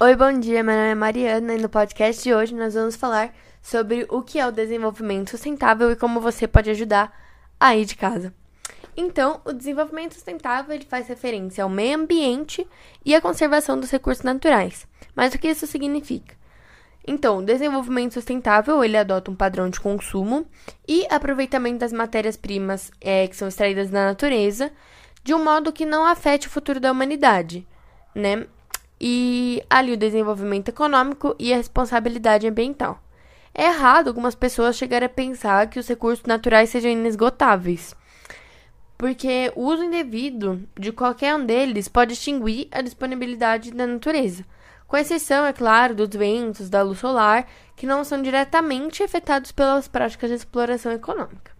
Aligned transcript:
Oi, 0.00 0.16
bom 0.16 0.40
dia. 0.40 0.60
Meu 0.64 0.74
nome 0.74 0.88
é 0.88 0.94
Mariana 0.94 1.54
e 1.54 1.62
no 1.62 1.68
podcast 1.68 2.20
de 2.20 2.34
hoje 2.34 2.52
nós 2.52 2.74
vamos 2.74 2.96
falar 2.96 3.32
sobre 3.62 4.04
o 4.10 4.22
que 4.22 4.40
é 4.40 4.46
o 4.46 4.50
desenvolvimento 4.50 5.30
sustentável 5.30 5.88
e 5.92 5.94
como 5.94 6.20
você 6.20 6.48
pode 6.48 6.68
ajudar 6.68 7.16
aí 7.60 7.84
de 7.84 7.94
casa. 7.94 8.34
Então, 8.96 9.40
o 9.44 9.52
desenvolvimento 9.52 10.14
sustentável 10.14 10.74
ele 10.74 10.84
faz 10.84 11.06
referência 11.06 11.62
ao 11.62 11.70
meio 11.70 11.96
ambiente 11.96 12.66
e 13.04 13.14
à 13.14 13.20
conservação 13.20 13.78
dos 13.78 13.88
recursos 13.88 14.24
naturais. 14.24 14.84
Mas 15.14 15.32
o 15.32 15.38
que 15.38 15.46
isso 15.46 15.64
significa? 15.64 16.34
Então, 17.06 17.38
o 17.38 17.44
desenvolvimento 17.44 18.14
sustentável 18.14 18.82
ele 18.82 18.96
adota 18.96 19.30
um 19.30 19.36
padrão 19.36 19.70
de 19.70 19.78
consumo 19.78 20.44
e 20.88 21.06
aproveitamento 21.08 21.78
das 21.78 21.92
matérias-primas 21.92 22.90
é, 23.00 23.28
que 23.28 23.36
são 23.36 23.46
extraídas 23.46 23.90
da 23.90 24.06
natureza 24.06 24.72
de 25.22 25.32
um 25.32 25.42
modo 25.42 25.72
que 25.72 25.86
não 25.86 26.04
afete 26.04 26.48
o 26.48 26.50
futuro 26.50 26.80
da 26.80 26.90
humanidade, 26.90 27.64
né? 28.12 28.48
E 29.00 29.62
ali 29.68 29.92
o 29.92 29.96
desenvolvimento 29.96 30.68
econômico 30.68 31.34
e 31.38 31.52
a 31.52 31.56
responsabilidade 31.56 32.46
ambiental. 32.46 33.00
É 33.54 33.66
errado 33.66 34.08
algumas 34.08 34.34
pessoas 34.34 34.76
chegarem 34.76 35.06
a 35.06 35.08
pensar 35.08 35.68
que 35.68 35.78
os 35.78 35.86
recursos 35.86 36.24
naturais 36.24 36.70
sejam 36.70 36.90
inesgotáveis, 36.90 37.94
porque 38.98 39.52
o 39.54 39.62
uso 39.66 39.84
indevido 39.84 40.66
de 40.78 40.90
qualquer 40.90 41.36
um 41.36 41.46
deles 41.46 41.86
pode 41.86 42.14
extinguir 42.14 42.66
a 42.72 42.82
disponibilidade 42.82 43.70
da 43.70 43.86
natureza, 43.86 44.44
com 44.88 44.96
exceção, 44.96 45.44
é 45.44 45.52
claro, 45.52 45.94
dos 45.94 46.08
ventos, 46.08 46.68
da 46.68 46.82
luz 46.82 46.98
solar, 46.98 47.46
que 47.76 47.86
não 47.86 48.04
são 48.04 48.22
diretamente 48.22 49.02
afetados 49.02 49.52
pelas 49.52 49.88
práticas 49.88 50.30
de 50.30 50.36
exploração 50.36 50.92
econômica. 50.92 51.52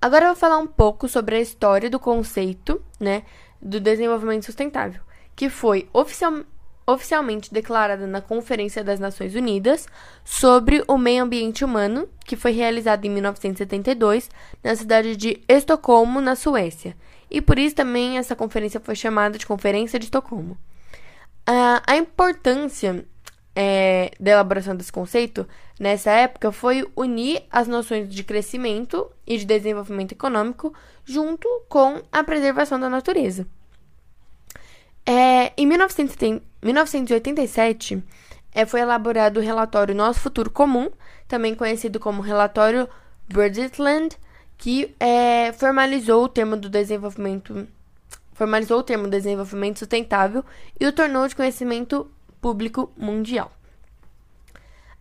Agora 0.00 0.26
eu 0.26 0.28
vou 0.28 0.36
falar 0.36 0.58
um 0.58 0.66
pouco 0.66 1.08
sobre 1.08 1.36
a 1.36 1.40
história 1.40 1.90
do 1.90 1.98
conceito, 1.98 2.82
né, 3.00 3.24
do 3.60 3.80
desenvolvimento 3.80 4.44
sustentável, 4.44 5.02
que 5.38 5.48
foi 5.48 5.88
oficial, 5.92 6.42
oficialmente 6.84 7.54
declarada 7.54 8.08
na 8.08 8.20
Conferência 8.20 8.82
das 8.82 8.98
Nações 8.98 9.36
Unidas 9.36 9.86
sobre 10.24 10.82
o 10.88 10.98
Meio 10.98 11.22
Ambiente 11.22 11.64
Humano, 11.64 12.08
que 12.24 12.34
foi 12.34 12.50
realizada 12.50 13.06
em 13.06 13.10
1972 13.10 14.28
na 14.64 14.74
cidade 14.74 15.14
de 15.14 15.40
Estocolmo, 15.48 16.20
na 16.20 16.34
Suécia. 16.34 16.96
E 17.30 17.40
por 17.40 17.56
isso 17.56 17.76
também 17.76 18.18
essa 18.18 18.34
conferência 18.34 18.80
foi 18.80 18.96
chamada 18.96 19.38
de 19.38 19.46
Conferência 19.46 19.96
de 19.96 20.06
Estocolmo. 20.06 20.58
Uh, 21.48 21.78
a 21.86 21.96
importância 21.96 23.06
é, 23.54 24.10
da 24.18 24.32
elaboração 24.32 24.74
desse 24.74 24.90
conceito 24.90 25.46
nessa 25.78 26.10
época 26.10 26.50
foi 26.50 26.84
unir 26.96 27.44
as 27.48 27.68
noções 27.68 28.08
de 28.08 28.24
crescimento 28.24 29.08
e 29.24 29.38
de 29.38 29.44
desenvolvimento 29.44 30.10
econômico 30.10 30.74
junto 31.04 31.48
com 31.68 32.02
a 32.10 32.24
preservação 32.24 32.80
da 32.80 32.90
natureza. 32.90 33.46
É, 35.04 35.52
em 35.56 35.66
1987, 35.66 38.02
é, 38.52 38.66
foi 38.66 38.80
elaborado 38.80 39.38
o 39.38 39.42
relatório 39.42 39.94
Nosso 39.94 40.18
Futuro 40.20 40.50
Comum, 40.50 40.90
também 41.26 41.54
conhecido 41.54 42.00
como 42.00 42.22
relatório 42.22 42.88
Brundtland, 43.28 44.16
que 44.56 44.94
é, 44.98 45.52
formalizou 45.52 46.24
o 46.24 46.28
termo 46.28 46.56
do 46.56 46.68
desenvolvimento 46.68 47.68
formalizou 48.32 48.78
o 48.78 48.82
termo 48.84 49.08
desenvolvimento 49.08 49.80
sustentável 49.80 50.44
e 50.78 50.86
o 50.86 50.92
tornou 50.92 51.26
de 51.26 51.34
conhecimento 51.34 52.08
público 52.40 52.92
mundial. 52.96 53.50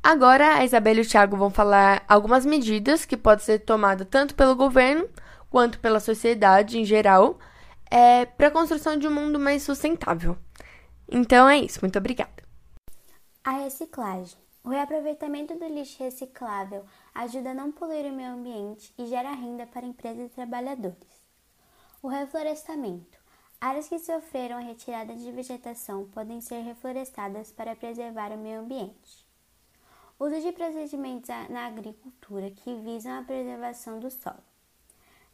Agora, 0.01 0.55
a 0.55 0.65
Isabela 0.65 0.99
e 0.99 1.03
o 1.03 1.07
Thiago 1.07 1.37
vão 1.37 1.51
falar 1.51 2.03
algumas 2.07 2.47
medidas 2.47 3.05
que 3.05 3.15
podem 3.15 3.45
ser 3.45 3.59
tomadas 3.59 4.07
tanto 4.09 4.33
pelo 4.33 4.55
governo 4.55 5.07
quanto 5.51 5.77
pela 5.79 5.99
sociedade 5.99 6.79
em 6.79 6.85
geral 6.85 7.37
é, 7.89 8.25
para 8.25 8.47
a 8.47 8.51
construção 8.51 8.97
de 8.97 9.07
um 9.07 9.13
mundo 9.13 9.39
mais 9.39 9.63
sustentável. 9.63 10.37
Então 11.09 11.47
é 11.47 11.57
isso, 11.57 11.79
muito 11.81 11.97
obrigada. 11.97 12.43
A 13.43 13.51
reciclagem. 13.51 14.37
O 14.63 14.69
reaproveitamento 14.69 15.57
do 15.57 15.65
lixo 15.65 16.03
reciclável 16.03 16.85
ajuda 17.15 17.51
a 17.51 17.53
não 17.53 17.71
poluir 17.71 18.11
o 18.11 18.13
meio 18.13 18.33
ambiente 18.33 18.93
e 18.97 19.05
gera 19.05 19.31
renda 19.31 19.65
para 19.65 19.85
empresas 19.85 20.25
e 20.25 20.35
trabalhadores. 20.35 20.97
O 22.03 22.09
reflorestamento. 22.09 23.17
Áreas 23.61 23.87
que 23.87 23.97
sofreram 23.97 24.57
a 24.57 24.59
retirada 24.59 25.15
de 25.15 25.31
vegetação 25.31 26.05
podem 26.09 26.41
ser 26.41 26.61
reflorestadas 26.63 27.51
para 27.51 27.75
preservar 27.75 28.31
o 28.33 28.37
meio 28.37 28.59
ambiente. 28.59 29.25
Uso 30.19 30.41
de 30.41 30.51
procedimentos 30.51 31.29
na 31.49 31.67
agricultura 31.67 32.51
que 32.51 32.75
visam 32.75 33.19
a 33.19 33.23
preservação 33.23 33.99
do 33.99 34.11
solo. 34.11 34.43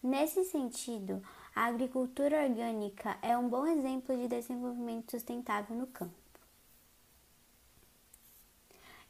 Nesse 0.02 0.44
sentido, 0.44 1.24
a 1.56 1.66
agricultura 1.66 2.44
orgânica 2.44 3.16
é 3.22 3.38
um 3.38 3.48
bom 3.48 3.68
exemplo 3.68 4.16
de 4.18 4.28
desenvolvimento 4.28 5.12
sustentável 5.12 5.76
no 5.76 5.86
campo. 5.86 6.14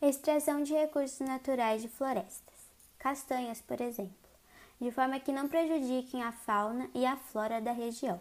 Extração 0.01 0.61
de 0.61 0.73
recursos 0.73 1.25
naturais 1.25 1.81
de 1.81 1.87
florestas, 1.87 2.55
castanhas, 2.99 3.61
por 3.61 3.79
exemplo, 3.79 4.13
de 4.79 4.91
forma 4.91 5.19
que 5.21 5.31
não 5.31 5.47
prejudiquem 5.47 6.21
a 6.21 6.33
fauna 6.33 6.89
e 6.93 7.05
a 7.05 7.15
flora 7.15 7.61
da 7.61 7.71
região. 7.71 8.19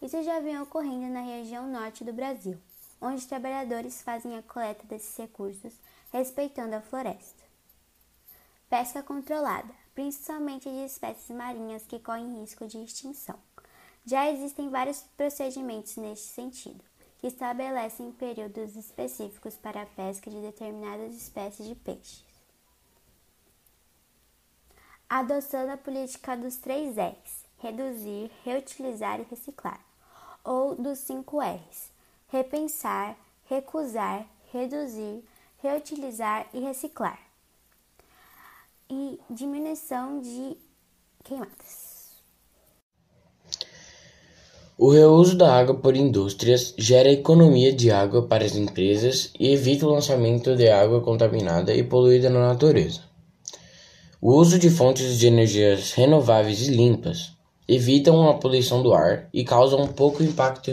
Isso 0.00 0.22
já 0.22 0.40
vem 0.40 0.58
ocorrendo 0.58 1.12
na 1.12 1.20
região 1.20 1.68
norte 1.68 2.02
do 2.02 2.12
Brasil, 2.12 2.58
onde 3.00 3.26
trabalhadores 3.26 4.00
fazem 4.00 4.38
a 4.38 4.42
coleta 4.42 4.86
desses 4.86 5.14
recursos 5.18 5.74
respeitando 6.10 6.74
a 6.74 6.80
floresta. 6.80 7.42
Pesca 8.70 9.02
controlada, 9.02 9.81
principalmente 9.94 10.68
de 10.68 10.84
espécies 10.84 11.36
marinhas 11.36 11.84
que 11.86 11.98
correm 11.98 12.40
risco 12.40 12.66
de 12.66 12.78
extinção. 12.82 13.38
Já 14.04 14.30
existem 14.30 14.68
vários 14.68 15.02
procedimentos 15.16 15.96
neste 15.96 16.26
sentido, 16.26 16.84
que 17.18 17.28
estabelecem 17.28 18.10
períodos 18.12 18.74
específicos 18.74 19.56
para 19.56 19.82
a 19.82 19.86
pesca 19.86 20.30
de 20.30 20.40
determinadas 20.40 21.14
espécies 21.14 21.66
de 21.66 21.74
peixes. 21.74 22.24
Adoção 25.08 25.66
da 25.66 25.76
política 25.76 26.36
dos 26.36 26.56
três 26.56 26.96
R's: 26.96 27.44
reduzir, 27.58 28.30
reutilizar 28.44 29.20
e 29.20 29.24
reciclar 29.24 29.80
ou 30.44 30.74
dos 30.74 30.98
cinco 30.98 31.40
R's: 31.40 31.92
repensar, 32.28 33.16
recusar, 33.44 34.26
reduzir, 34.52 35.24
reutilizar 35.58 36.48
e 36.52 36.60
reciclar. 36.60 37.18
E 38.94 39.18
diminuição 39.30 40.20
de 40.20 40.54
queimadas. 41.24 42.10
O 44.76 44.90
reuso 44.90 45.34
da 45.34 45.50
água 45.50 45.74
por 45.74 45.96
indústrias 45.96 46.74
gera 46.76 47.10
economia 47.10 47.72
de 47.72 47.90
água 47.90 48.26
para 48.26 48.44
as 48.44 48.54
empresas 48.54 49.32
e 49.40 49.50
evita 49.50 49.86
o 49.86 49.90
lançamento 49.90 50.54
de 50.54 50.68
água 50.68 51.00
contaminada 51.00 51.74
e 51.74 51.82
poluída 51.82 52.28
na 52.28 52.48
natureza. 52.48 53.00
O 54.20 54.34
uso 54.34 54.58
de 54.58 54.68
fontes 54.68 55.18
de 55.18 55.26
energias 55.26 55.92
renováveis 55.92 56.68
e 56.68 56.70
limpas 56.72 57.32
evitam 57.66 58.28
a 58.28 58.34
poluição 58.34 58.82
do 58.82 58.92
ar 58.92 59.26
e 59.32 59.42
causam 59.42 59.88
pouco 59.88 60.22
impacto 60.22 60.70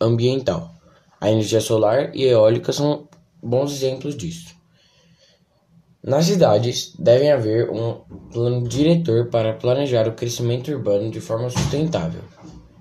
ambiental. 0.00 0.74
A 1.20 1.30
energia 1.30 1.60
solar 1.60 2.16
e 2.16 2.24
eólica 2.24 2.72
são 2.72 3.06
bons 3.42 3.72
exemplos 3.72 4.16
disso. 4.16 4.61
Nas 6.04 6.24
cidades, 6.24 6.92
deve 6.98 7.30
haver 7.30 7.70
um 7.70 8.00
plano 8.32 8.66
diretor 8.66 9.28
para 9.28 9.52
planejar 9.52 10.08
o 10.08 10.14
crescimento 10.14 10.68
urbano 10.72 11.08
de 11.12 11.20
forma 11.20 11.48
sustentável. 11.48 12.22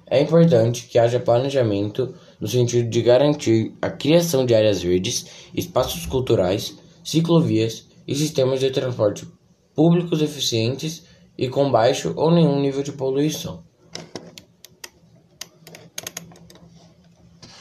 É 0.08 0.20
importante 0.20 0.88
que 0.88 0.98
haja 0.98 1.20
planejamento 1.20 2.16
no 2.40 2.48
sentido 2.48 2.90
de 2.90 3.00
garantir 3.04 3.76
a 3.80 3.92
criação 3.92 4.44
de 4.44 4.56
áreas 4.56 4.82
verdes, 4.82 5.28
espaços 5.54 6.08
culturais, 6.08 6.76
ciclovias 7.04 7.88
e 8.08 8.16
sistemas 8.16 8.60
de 8.60 8.72
transporte 8.72 9.28
públicos 9.76 10.20
eficientes 10.20 11.04
e 11.38 11.48
com 11.48 11.70
baixo 11.70 12.14
ou 12.16 12.32
nenhum 12.32 12.60
nível 12.60 12.82
de 12.82 12.92
poluição. 12.92 13.64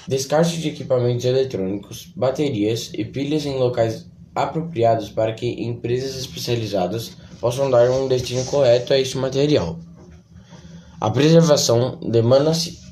Descarte 0.08 0.58
de 0.58 0.68
equipamentos 0.68 1.26
eletrônicos, 1.26 2.10
baterias 2.16 2.90
e 2.94 3.04
pilhas 3.04 3.44
em 3.44 3.58
locais 3.58 4.10
apropriados 4.42 5.10
para 5.10 5.32
que 5.32 5.62
empresas 5.62 6.16
especializadas 6.16 7.12
possam 7.40 7.70
dar 7.70 7.90
um 7.90 8.08
destino 8.08 8.44
correto 8.44 8.92
a 8.92 8.98
este 8.98 9.16
material. 9.16 9.78
A 11.00 11.10
preservação 11.10 11.98
de 12.02 12.22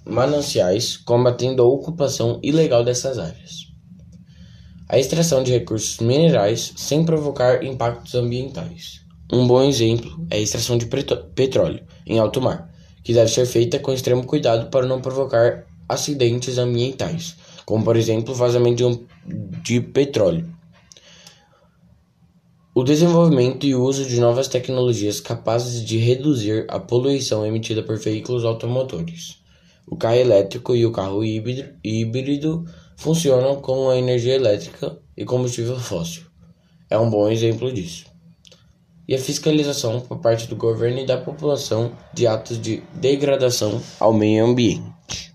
mananciais, 0.07 0.97
combatendo 0.97 1.63
a 1.63 1.67
ocupação 1.67 2.41
ilegal 2.43 2.83
dessas 2.83 3.19
áreas. 3.19 3.69
A 4.89 4.99
extração 4.99 5.43
de 5.43 5.53
recursos 5.53 5.99
minerais 5.99 6.73
sem 6.77 7.05
provocar 7.05 7.63
impactos 7.63 8.15
ambientais. 8.15 9.03
Um 9.31 9.47
bom 9.47 9.63
exemplo 9.63 10.27
é 10.31 10.37
a 10.37 10.41
extração 10.41 10.79
de 10.79 10.87
petróleo 10.87 11.85
em 12.07 12.19
alto 12.19 12.41
mar, 12.41 12.71
que 13.05 13.13
deve 13.13 13.31
ser 13.31 13.45
feita 13.45 13.79
com 13.79 13.93
extremo 13.93 14.25
cuidado 14.25 14.71
para 14.71 14.87
não 14.87 15.03
provocar 15.03 15.67
acidentes 15.87 16.57
ambientais, 16.57 17.37
como 17.67 17.85
por 17.85 17.97
exemplo 17.97 18.33
o 18.33 18.37
vazamento 18.37 19.07
de, 19.63 19.81
petróleo. 19.81 20.49
O 22.79 22.85
desenvolvimento 22.85 23.67
e 23.67 23.75
uso 23.75 24.05
de 24.05 24.21
novas 24.21 24.47
tecnologias 24.47 25.19
capazes 25.19 25.85
de 25.85 25.99
reduzir 25.99 26.65
a 26.69 26.79
poluição 26.79 27.45
emitida 27.45 27.83
por 27.83 27.99
veículos 27.99 28.45
automotores. 28.45 29.41
O 29.85 29.97
carro 29.97 30.15
elétrico 30.15 30.77
e 30.77 30.87
o 30.87 30.93
carro 30.93 31.25
híbrido 31.25 32.65
funcionam 32.97 33.61
com 33.61 33.91
a 33.91 33.99
energia 33.99 34.37
elétrica 34.37 34.97
e 35.17 35.25
combustível 35.25 35.77
fóssil. 35.77 36.23
É 36.89 36.97
um 36.97 37.11
bom 37.11 37.29
exemplo 37.29 37.73
disso. 37.73 38.05
E 39.09 39.15
a 39.17 39.19
fiscalização 39.19 40.01
por 40.01 40.21
parte 40.21 40.47
do 40.47 40.55
governo 40.55 41.01
e 41.01 41.05
da 41.05 41.19
população 41.19 41.91
de 42.15 42.29
atos 42.29 42.63
de 42.63 42.81
degradação 42.95 43.83
ao 43.99 44.13
meio 44.13 44.45
ambiente. 44.45 45.28